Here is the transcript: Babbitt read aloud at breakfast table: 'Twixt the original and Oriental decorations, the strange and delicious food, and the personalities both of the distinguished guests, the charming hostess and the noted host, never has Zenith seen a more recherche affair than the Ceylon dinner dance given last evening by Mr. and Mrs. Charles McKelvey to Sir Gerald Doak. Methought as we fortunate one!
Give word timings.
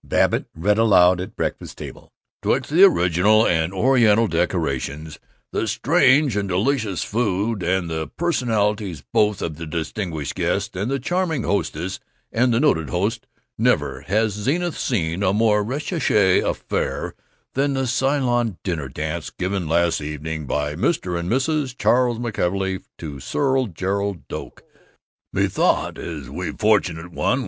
Babbitt 0.03 0.47
read 0.55 0.79
aloud 0.79 1.21
at 1.21 1.35
breakfast 1.35 1.77
table: 1.77 2.11
'Twixt 2.41 2.71
the 2.71 2.81
original 2.85 3.45
and 3.45 3.71
Oriental 3.71 4.25
decorations, 4.27 5.19
the 5.51 5.67
strange 5.67 6.35
and 6.35 6.49
delicious 6.49 7.03
food, 7.03 7.61
and 7.61 7.87
the 7.87 8.07
personalities 8.07 9.03
both 9.13 9.43
of 9.43 9.57
the 9.57 9.67
distinguished 9.67 10.33
guests, 10.33 10.69
the 10.73 10.97
charming 10.97 11.43
hostess 11.43 11.99
and 12.31 12.51
the 12.51 12.59
noted 12.59 12.89
host, 12.89 13.27
never 13.59 14.01
has 14.07 14.33
Zenith 14.33 14.75
seen 14.75 15.21
a 15.21 15.33
more 15.33 15.63
recherche 15.63 16.09
affair 16.43 17.13
than 17.53 17.73
the 17.75 17.85
Ceylon 17.85 18.57
dinner 18.63 18.89
dance 18.89 19.29
given 19.29 19.67
last 19.67 20.01
evening 20.01 20.47
by 20.47 20.73
Mr. 20.75 21.15
and 21.19 21.29
Mrs. 21.29 21.77
Charles 21.77 22.17
McKelvey 22.17 22.81
to 22.97 23.19
Sir 23.19 23.67
Gerald 23.67 24.27
Doak. 24.27 24.63
Methought 25.31 25.99
as 25.99 26.27
we 26.27 26.51
fortunate 26.53 27.11
one! 27.11 27.39